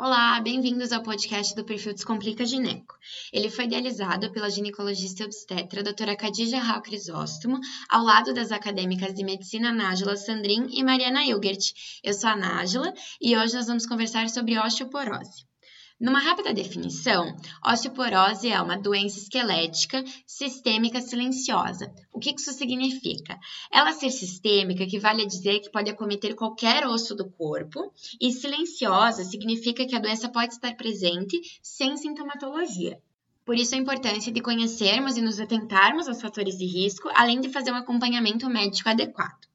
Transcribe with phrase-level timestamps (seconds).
[0.00, 2.94] Olá, bem-vindos ao podcast do Perfil Descomplica Gineco.
[3.32, 7.58] Ele foi idealizado pela ginecologista obstetra doutora Khadija Hal Crisóstomo,
[7.90, 11.72] ao lado das acadêmicas de medicina Nájila Sandrin e Mariana Hilgert.
[12.04, 15.44] Eu sou a Nájila e hoje nós vamos conversar sobre osteoporose.
[16.00, 17.36] Numa rápida definição,
[17.66, 21.92] osteoporose é uma doença esquelética sistêmica silenciosa.
[22.12, 23.36] O que isso significa?
[23.72, 29.24] Ela ser sistêmica equivale a dizer que pode acometer qualquer osso do corpo, e silenciosa
[29.24, 33.02] significa que a doença pode estar presente sem sintomatologia.
[33.44, 37.48] Por isso a importância de conhecermos e nos atentarmos aos fatores de risco, além de
[37.48, 39.48] fazer um acompanhamento médico adequado.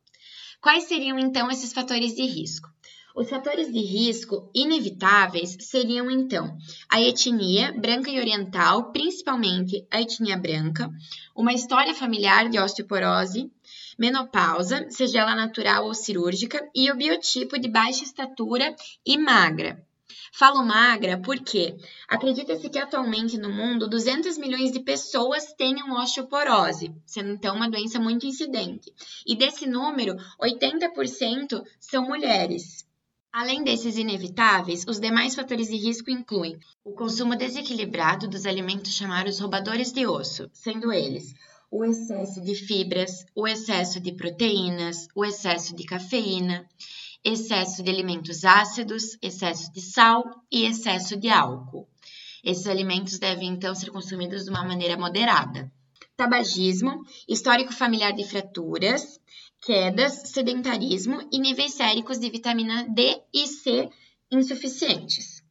[0.60, 2.68] Quais seriam então esses fatores de risco?
[3.16, 6.58] Os fatores de risco inevitáveis seriam, então,
[6.90, 10.90] a etnia branca e oriental, principalmente a etnia branca,
[11.36, 13.52] uma história familiar de osteoporose,
[14.00, 19.86] menopausa, seja ela natural ou cirúrgica, e o biotipo de baixa estatura e magra.
[20.32, 21.78] Falo magra porque
[22.08, 28.00] acredita-se que atualmente no mundo 200 milhões de pessoas tenham osteoporose, sendo então uma doença
[28.00, 28.92] muito incidente.
[29.24, 32.92] E desse número, 80% são mulheres.
[33.34, 39.40] Além desses inevitáveis, os demais fatores de risco incluem o consumo desequilibrado dos alimentos chamados
[39.40, 41.34] roubadores de osso, sendo eles
[41.72, 46.70] o excesso de fibras, o excesso de proteínas, o excesso de cafeína,
[47.24, 51.88] excesso de alimentos ácidos, excesso de sal e excesso de álcool.
[52.44, 55.72] Esses alimentos devem então ser consumidos de uma maneira moderada.
[56.16, 59.20] Tabagismo, histórico familiar de fraturas,
[59.66, 63.90] quedas, sedentarismo e níveis séricos de vitamina D e C
[64.30, 65.42] insuficientes.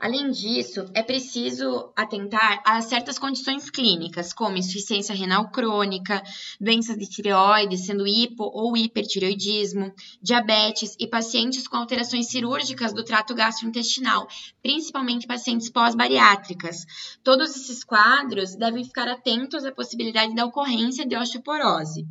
[0.00, 6.22] Além disso, é preciso atentar a certas condições clínicas, como insuficiência renal crônica,
[6.58, 13.34] doenças de tireoide, sendo hipo ou hipertireoidismo, diabetes e pacientes com alterações cirúrgicas do trato
[13.34, 14.26] gastrointestinal,
[14.62, 16.86] principalmente pacientes pós-bariátricas.
[17.22, 22.08] Todos esses quadros devem ficar atentos à possibilidade da ocorrência de osteoporose.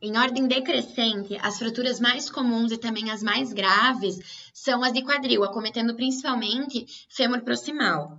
[0.00, 4.18] Em ordem decrescente, as fraturas mais comuns e também as mais graves
[4.52, 8.18] são as de quadril, acometendo principalmente fêmur proximal,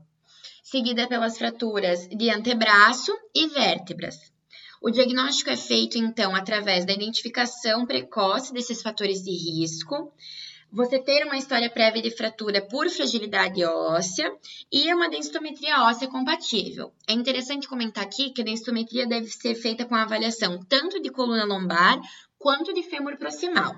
[0.64, 4.16] seguida pelas fraturas de antebraço e vértebras.
[4.82, 10.14] O diagnóstico é feito, então, através da identificação precoce desses fatores de risco,
[10.76, 14.30] você ter uma história prévia de fratura por fragilidade óssea
[14.70, 16.92] e uma densitometria óssea compatível.
[17.08, 21.46] É interessante comentar aqui que a densitometria deve ser feita com avaliação tanto de coluna
[21.46, 21.98] lombar
[22.38, 23.74] quanto de fêmur proximal.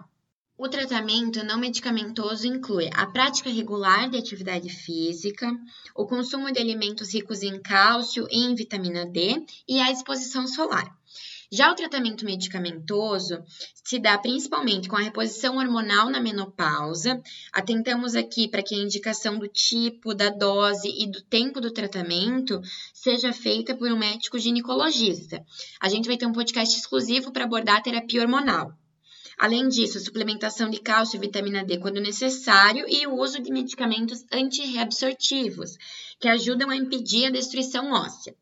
[0.57, 5.55] O tratamento não medicamentoso inclui a prática regular de atividade física,
[5.95, 10.96] o consumo de alimentos ricos em cálcio e em vitamina D e a exposição solar.
[11.49, 13.41] Já o tratamento medicamentoso
[13.81, 17.21] se dá principalmente com a reposição hormonal na menopausa.
[17.53, 22.61] Atentamos aqui para que a indicação do tipo, da dose e do tempo do tratamento
[22.93, 25.41] seja feita por um médico ginecologista.
[25.79, 28.73] A gente vai ter um podcast exclusivo para abordar a terapia hormonal.
[29.37, 34.25] Além disso, suplementação de cálcio e vitamina D quando necessário e o uso de medicamentos
[34.33, 35.77] antirreabsortivos,
[36.19, 38.35] que ajudam a impedir a destruição óssea.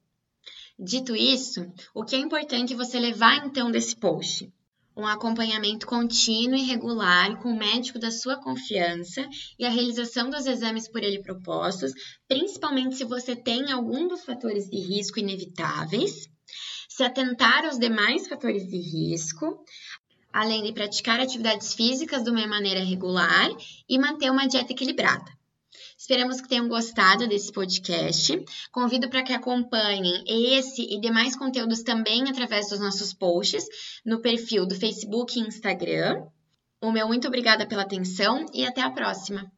[0.77, 4.51] Dito isso, o que é importante você levar então desse post?
[4.95, 9.25] Um acompanhamento contínuo e regular com o médico da sua confiança
[9.57, 11.93] e a realização dos exames por ele propostos,
[12.27, 16.27] principalmente se você tem algum dos fatores de risco inevitáveis,
[16.89, 19.63] se atentar aos demais fatores de risco,
[20.31, 23.49] além de praticar atividades físicas de uma maneira regular
[23.87, 25.31] e manter uma dieta equilibrada.
[26.05, 28.45] Esperamos que tenham gostado desse podcast.
[28.71, 33.65] Convido para que acompanhem esse e demais conteúdos também através dos nossos posts
[34.05, 36.23] no perfil do Facebook e Instagram.
[36.79, 39.51] O meu muito obrigada pela atenção e até a próxima!